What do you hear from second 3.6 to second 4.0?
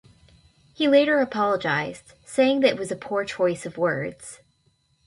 of